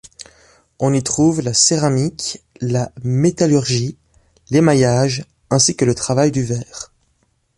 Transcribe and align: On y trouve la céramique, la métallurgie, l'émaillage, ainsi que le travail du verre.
On 0.79 0.93
y 0.95 1.03
trouve 1.03 1.41
la 1.41 1.53
céramique, 1.53 2.41
la 2.59 2.91
métallurgie, 3.03 3.97
l'émaillage, 4.49 5.25
ainsi 5.51 5.75
que 5.75 5.85
le 5.85 5.93
travail 5.93 6.31
du 6.31 6.41
verre. 6.43 6.91